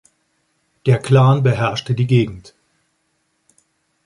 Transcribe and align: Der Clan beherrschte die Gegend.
Der 0.87 0.97
Clan 0.97 1.43
beherrschte 1.43 1.93
die 1.93 2.07
Gegend. 2.07 2.55